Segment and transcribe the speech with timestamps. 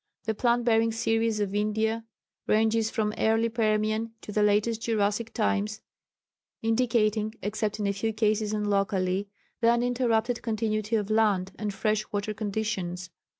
[0.23, 2.03] The plant bearing series of India
[2.47, 5.79] ranges from early Permian to the latest Jurassic times,
[6.63, 9.27] indicating (except in a few cases and locally)
[9.59, 13.11] the uninterrupted continuity of land and fresh water conditions.